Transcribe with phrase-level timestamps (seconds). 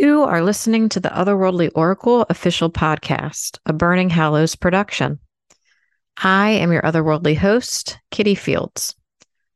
[0.00, 5.18] You are listening to the Otherworldly Oracle official podcast, a Burning Hallows production.
[6.16, 8.94] I am your otherworldly host, Kitty Fields.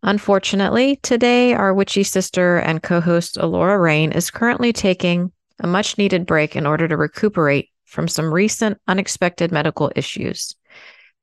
[0.03, 5.97] Unfortunately, today our witchy sister and co host Allorah Rayne is currently taking a much
[5.97, 10.57] needed break in order to recuperate from some recent unexpected medical issues.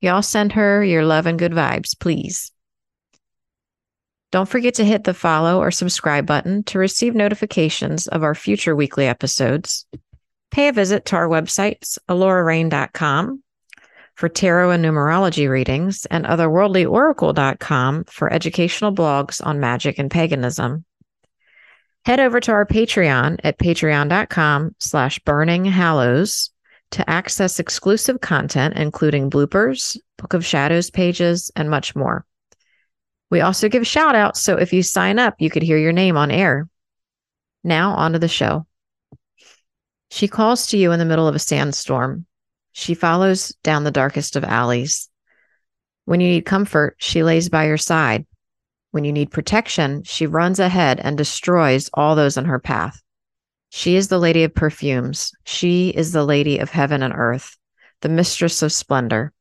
[0.00, 2.52] Y'all send her your love and good vibes, please.
[4.30, 8.76] Don't forget to hit the follow or subscribe button to receive notifications of our future
[8.76, 9.86] weekly episodes.
[10.52, 13.42] Pay a visit to our websites, allorahrayne.com
[14.14, 20.84] for tarot and numerology readings, and otherworldlyoracle.com for educational blogs on magic and paganism.
[22.04, 29.96] Head over to our Patreon at patreon.com slash burning to access exclusive content, including bloopers,
[30.18, 32.26] Book of Shadows pages, and much more.
[33.30, 36.16] We also give shout outs, so if you sign up, you could hear your name
[36.16, 36.68] on air.
[37.62, 38.66] Now, on to the show.
[40.10, 42.26] She calls to you in the middle of a sandstorm.
[42.72, 45.08] She follows down the darkest of alleys.
[46.04, 48.26] When you need comfort, she lays by your side.
[48.90, 53.00] When you need protection, she runs ahead and destroys all those in her path.
[53.68, 55.30] She is the lady of perfumes.
[55.44, 57.56] She is the lady of heaven and earth,
[58.00, 59.32] the mistress of splendor.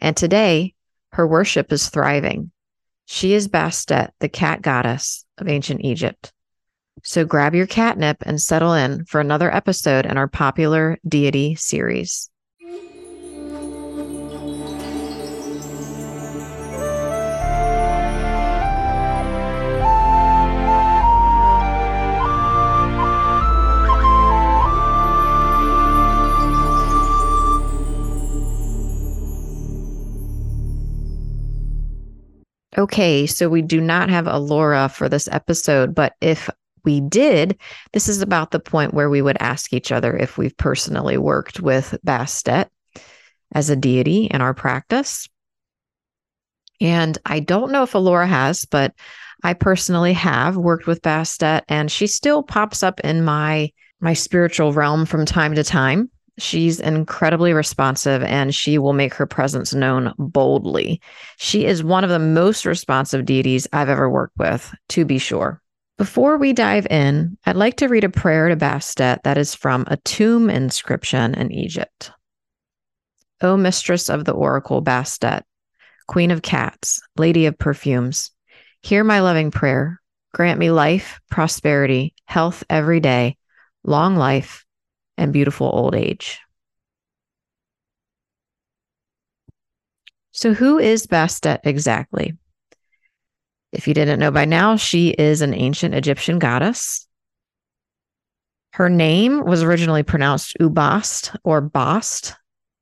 [0.00, 0.74] And today,
[1.12, 2.50] her worship is thriving.
[3.10, 6.30] She is Bastet, the cat goddess of ancient Egypt.
[7.02, 12.28] So grab your catnip and settle in for another episode in our popular deity series.
[32.78, 36.48] Okay, so we do not have Allorah for this episode, but if
[36.84, 37.58] we did,
[37.92, 41.58] this is about the point where we would ask each other if we've personally worked
[41.60, 42.68] with Bastet
[43.52, 45.28] as a deity in our practice.
[46.80, 48.94] And I don't know if Allorah has, but
[49.42, 54.72] I personally have worked with Bastet and she still pops up in my my spiritual
[54.72, 56.08] realm from time to time.
[56.38, 61.00] She's incredibly responsive and she will make her presence known boldly.
[61.36, 65.60] She is one of the most responsive deities I've ever worked with, to be sure.
[65.96, 69.84] Before we dive in, I'd like to read a prayer to Bastet that is from
[69.88, 72.12] a tomb inscription in Egypt.
[73.40, 75.42] O mistress of the oracle Bastet,
[76.06, 78.30] queen of cats, lady of perfumes,
[78.82, 80.00] hear my loving prayer.
[80.32, 83.36] Grant me life, prosperity, health every day,
[83.82, 84.64] long life,
[85.18, 86.40] and beautiful old age.
[90.30, 92.34] So, who is Bastet exactly?
[93.72, 97.06] If you didn't know by now, she is an ancient Egyptian goddess.
[98.72, 102.36] Her name was originally pronounced Ubast or Bast,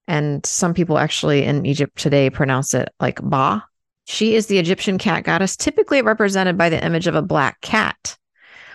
[0.06, 3.64] and some people actually in Egypt today pronounce it like Ba.
[4.04, 8.16] She is the Egyptian cat goddess, typically represented by the image of a black cat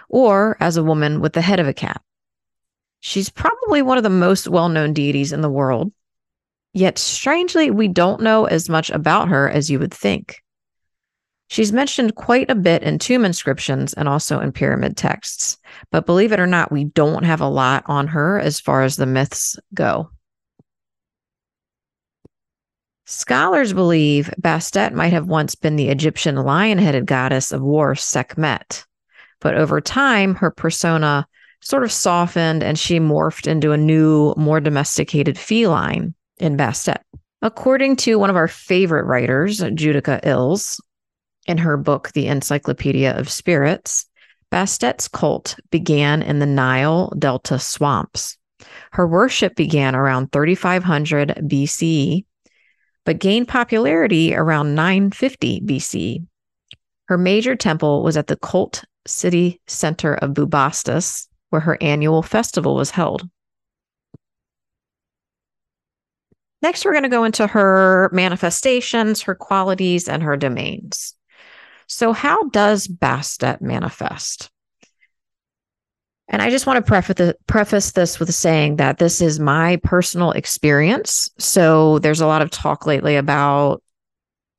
[0.09, 2.01] or as a woman with the head of a cat.
[3.01, 5.91] She's probably one of the most well known deities in the world.
[6.73, 10.41] Yet, strangely, we don't know as much about her as you would think.
[11.49, 15.57] She's mentioned quite a bit in tomb inscriptions and also in pyramid texts,
[15.91, 18.95] but believe it or not, we don't have a lot on her as far as
[18.95, 20.11] the myths go.
[23.05, 28.85] Scholars believe Bastet might have once been the Egyptian lion headed goddess of war Sekhmet,
[29.41, 31.27] but over time, her persona
[31.61, 37.01] sort of softened and she morphed into a new, more domesticated feline in Bastet.
[37.41, 40.79] According to one of our favorite writers, Judika Illes,
[41.47, 44.05] in her book, The Encyclopedia of Spirits,
[44.51, 48.37] Bastet's cult began in the Nile Delta swamps.
[48.91, 52.25] Her worship began around 3500 BCE,
[53.05, 56.25] but gained popularity around 950 BCE.
[57.07, 62.75] Her major temple was at the cult city center of Bubastis, where her annual festival
[62.75, 63.29] was held.
[66.61, 71.15] Next, we're going to go into her manifestations, her qualities, and her domains.
[71.87, 74.49] So, how does Bastet manifest?
[76.27, 81.29] And I just want to preface, this with saying that this is my personal experience.
[81.37, 83.83] So, there's a lot of talk lately about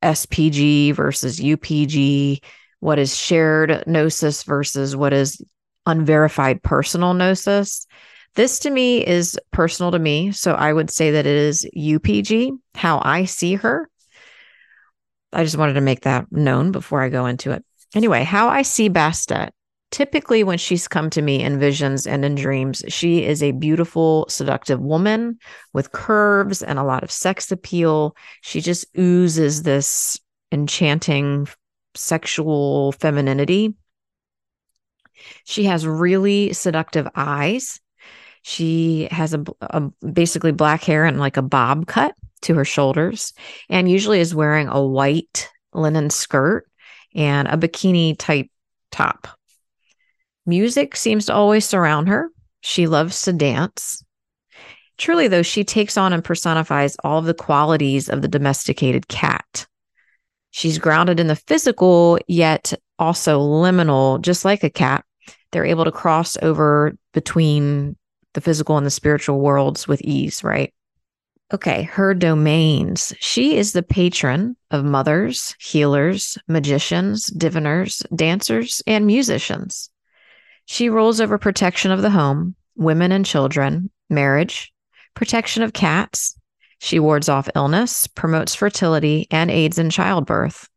[0.03, 2.43] SPG versus UPG,
[2.81, 5.41] what is shared gnosis versus what is
[5.85, 7.87] unverified personal gnosis.
[8.35, 10.31] This to me is personal to me.
[10.31, 13.89] So I would say that it is UPG, how I see her.
[15.31, 17.63] I just wanted to make that known before I go into it.
[17.95, 19.49] Anyway, how I see Bastet
[19.93, 24.25] typically, when she's come to me in visions and in dreams, she is a beautiful,
[24.27, 25.37] seductive woman
[25.71, 28.15] with curves and a lot of sex appeal.
[28.41, 30.19] She just oozes this
[30.51, 31.47] enchanting
[31.93, 33.75] sexual femininity.
[35.43, 37.79] She has really seductive eyes.
[38.41, 43.33] She has a, a, basically black hair and like a bob cut to her shoulders,
[43.69, 46.67] and usually is wearing a white linen skirt
[47.15, 48.47] and a bikini type
[48.91, 49.27] top.
[50.45, 52.29] Music seems to always surround her.
[52.61, 54.03] She loves to dance.
[54.97, 59.65] Truly, though, she takes on and personifies all of the qualities of the domesticated cat.
[60.51, 65.03] She's grounded in the physical, yet also liminal, just like a cat.
[65.51, 67.95] They're able to cross over between
[68.33, 70.73] the physical and the spiritual worlds with ease, right?
[71.53, 73.13] Okay, her domains.
[73.19, 79.89] She is the patron of mothers, healers, magicians, diviners, dancers, and musicians.
[80.65, 84.73] She rules over protection of the home, women and children, marriage,
[85.13, 86.39] protection of cats.
[86.79, 90.67] She wards off illness, promotes fertility, and aids in childbirth.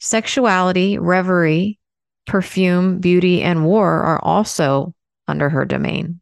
[0.00, 1.78] Sexuality, reverie,
[2.26, 4.94] perfume, beauty, and war are also
[5.28, 6.20] under her domain.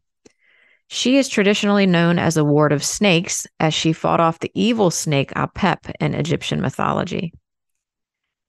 [0.87, 4.91] She is traditionally known as a ward of snakes, as she fought off the evil
[4.91, 7.33] snake Apep in Egyptian mythology.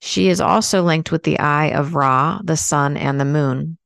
[0.01, 3.77] She is also linked with the eye of Ra, the sun, and the moon.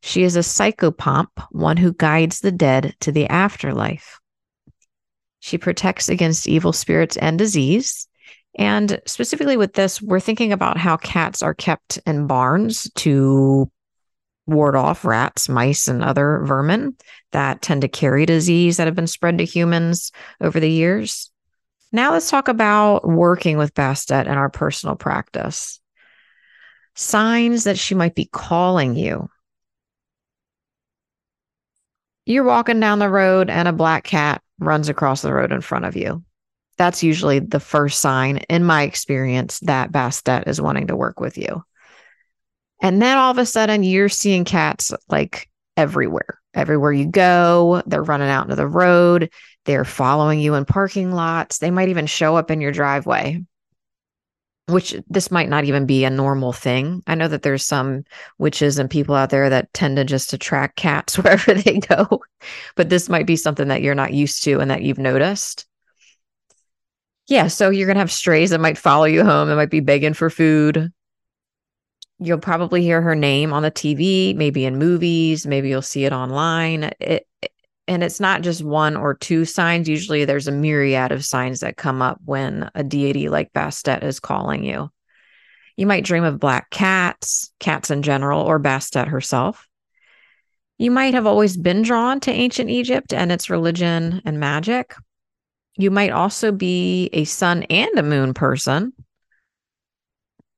[0.00, 4.18] She is a psychopomp, one who guides the dead to the afterlife.
[5.38, 8.08] She protects against evil spirits and disease.
[8.56, 13.70] And specifically with this, we're thinking about how cats are kept in barns to
[14.46, 16.96] ward off rats, mice, and other vermin
[17.30, 21.30] that tend to carry disease that have been spread to humans over the years.
[21.92, 25.80] Now let's talk about working with Bastet in our personal practice.
[26.94, 29.28] Signs that she might be calling you.
[32.26, 35.84] You're walking down the road and a black cat runs across the road in front
[35.84, 36.22] of you.
[36.82, 41.38] That's usually the first sign, in my experience, that Bastet is wanting to work with
[41.38, 41.62] you.
[42.82, 46.40] And then all of a sudden, you're seeing cats like everywhere.
[46.54, 49.30] Everywhere you go, they're running out into the road.
[49.64, 51.58] They're following you in parking lots.
[51.58, 53.44] They might even show up in your driveway,
[54.66, 57.04] which this might not even be a normal thing.
[57.06, 58.02] I know that there's some
[58.38, 62.22] witches and people out there that tend to just attract cats wherever they go,
[62.74, 65.64] but this might be something that you're not used to and that you've noticed.
[67.28, 69.80] Yeah, so you're going to have strays that might follow you home, that might be
[69.80, 70.92] begging for food.
[72.18, 76.12] You'll probably hear her name on the TV, maybe in movies, maybe you'll see it
[76.12, 76.90] online.
[77.00, 77.26] It,
[77.88, 79.88] and it's not just one or two signs.
[79.88, 84.20] Usually there's a myriad of signs that come up when a deity like Bastet is
[84.20, 84.90] calling you.
[85.76, 89.66] You might dream of black cats, cats in general, or Bastet herself.
[90.78, 94.94] You might have always been drawn to ancient Egypt and its religion and magic.
[95.76, 98.92] You might also be a sun and a moon person.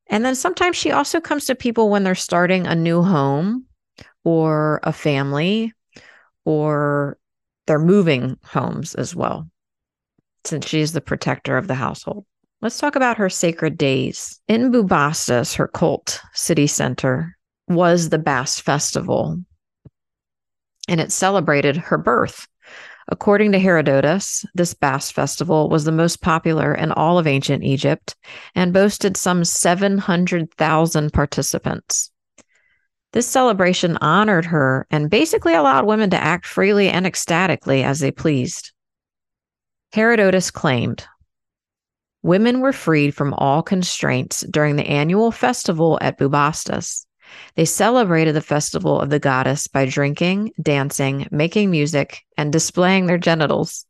[0.08, 3.64] And then sometimes she also comes to people when they're starting a new home
[4.24, 5.72] or a family
[6.44, 7.16] or
[7.66, 9.48] they're moving homes as well,
[10.44, 12.26] since she's the protector of the household.
[12.60, 14.40] Let's talk about her sacred days.
[14.48, 17.36] In Bubastis, her cult city center,
[17.68, 19.38] was the Bast Festival,
[20.88, 22.46] and it celebrated her birth.
[23.08, 28.16] According to Herodotus, this Bast festival was the most popular in all of ancient Egypt
[28.54, 32.10] and boasted some 700,000 participants.
[33.12, 38.10] This celebration honored her and basically allowed women to act freely and ecstatically as they
[38.10, 38.72] pleased.
[39.92, 41.06] Herodotus claimed
[42.22, 47.06] women were freed from all constraints during the annual festival at Bubastis.
[47.54, 53.18] They celebrated the festival of the goddess by drinking, dancing, making music, and displaying their
[53.18, 53.86] genitals.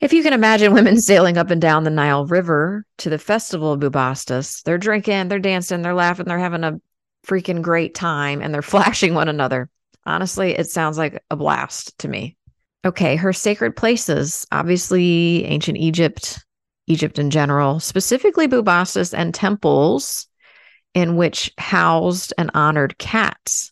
[0.00, 3.72] If you can imagine women sailing up and down the Nile River to the festival
[3.72, 6.80] of Bubastis, they're drinking, they're dancing, they're laughing, they're having a
[7.26, 9.68] freaking great time, and they're flashing one another.
[10.04, 12.36] Honestly, it sounds like a blast to me.
[12.84, 16.44] Okay, her sacred places, obviously ancient Egypt,
[16.86, 20.28] Egypt in general, specifically Bubastis and temples
[20.96, 23.70] in which housed and honored cats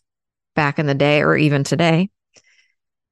[0.55, 2.07] back in the day or even today.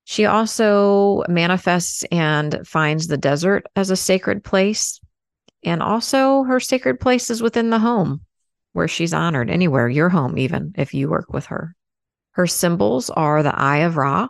[0.04, 5.00] She also manifests and finds the desert as a sacred place.
[5.64, 8.22] And also, her sacred place is within the home
[8.74, 11.76] where she's honored, anywhere, your home, even if you work with her.
[12.34, 14.28] Her symbols are the Eye of Ra,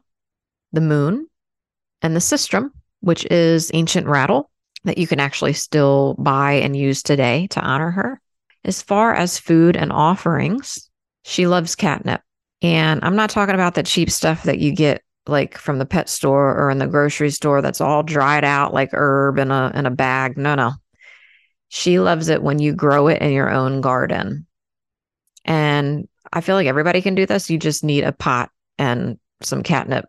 [0.72, 1.28] the moon,
[2.02, 2.72] and the sistrum,
[3.02, 4.50] which is ancient rattle
[4.86, 8.22] that you can actually still buy and use today to honor her.
[8.66, 10.90] As far as food and offerings,
[11.24, 12.22] She loves catnip.
[12.62, 16.10] And I'm not talking about the cheap stuff that you get like from the pet
[16.10, 19.86] store or in the grocery store that's all dried out like herb in a in
[19.86, 20.38] a bag.
[20.38, 20.74] No, no.
[21.70, 24.46] She loves it when you grow it in your own garden.
[25.46, 27.50] And I feel like everybody can do this.
[27.50, 30.06] You just need a pot and some catnip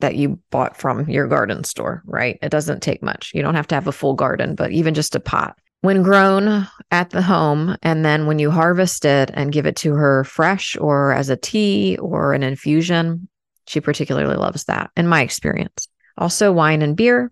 [0.00, 2.38] that you bought from your garden store, right?
[2.42, 3.32] It doesn't take much.
[3.34, 5.58] You don't have to have a full garden, but even just a pot.
[5.80, 9.94] When grown at the home, and then when you harvest it and give it to
[9.94, 13.28] her fresh or as a tea or an infusion,
[13.68, 15.86] she particularly loves that, in my experience.
[16.16, 17.30] Also, wine and beer,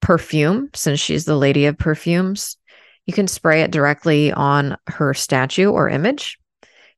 [0.00, 2.56] perfume, since she's the lady of perfumes.
[3.04, 6.38] You can spray it directly on her statue or image.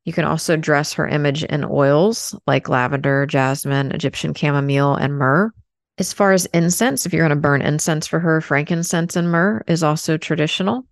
[0.05, 5.53] You can also dress her image in oils like lavender, jasmine, Egyptian chamomile, and myrrh.
[5.99, 9.63] As far as incense, if you're going to burn incense for her, frankincense and myrrh
[9.67, 10.87] is also traditional.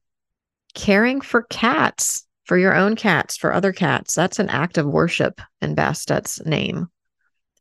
[0.75, 5.40] Caring for cats, for your own cats, for other cats, that's an act of worship
[5.61, 6.88] in Bastet's name.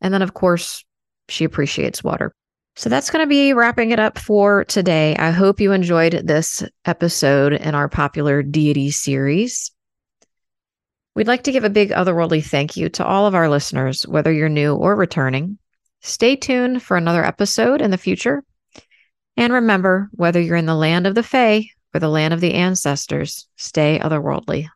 [0.02, 0.86] And then, of course,
[1.28, 2.34] she appreciates water.
[2.76, 5.16] So that's going to be wrapping it up for today.
[5.18, 9.72] I hope you enjoyed this episode in our popular deity series.
[11.14, 14.32] We'd like to give a big otherworldly thank you to all of our listeners, whether
[14.32, 15.60] you're new or returning.
[16.06, 18.44] Stay tuned for another episode in the future.
[19.38, 22.54] And remember, whether you're in the land of the Fae or the land of the
[22.54, 24.68] ancestors, stay otherworldly.